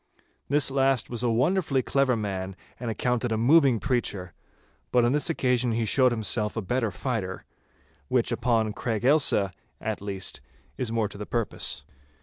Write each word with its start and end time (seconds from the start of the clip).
This 0.49 0.71
last 0.71 1.11
was 1.11 1.21
a 1.21 1.29
wonderfully 1.29 1.83
clever 1.83 2.15
man 2.15 2.55
and 2.79 2.89
accounted 2.89 3.31
a 3.31 3.37
moving 3.37 3.79
preacher; 3.79 4.33
but 4.91 5.05
on 5.05 5.11
this 5.11 5.29
occasion 5.29 5.73
he 5.73 5.85
showed 5.85 6.11
himself 6.11 6.57
a 6.57 6.61
better 6.63 6.89
fighter—which 6.89 8.31
upon 8.31 8.73
Craig 8.73 9.05
Ailsa, 9.05 9.51
at 9.79 10.01
least, 10.01 10.41
is 10.75 10.91
more 10.91 11.07
to 11.07 11.19
the 11.19 11.27
purpose. 11.27 11.83